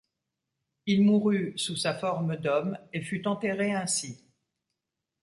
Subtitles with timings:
[0.87, 4.25] Il mourut sous sa forme d'homme et fut enterré ainsi.